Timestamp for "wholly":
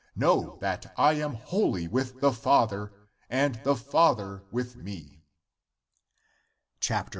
1.35-1.87